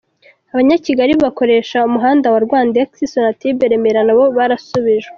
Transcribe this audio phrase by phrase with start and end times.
[0.53, 5.09] Abanyakigali bakoresha umuhanda wa Rwandex-Sonatubes-Remera na bo barasubijwe.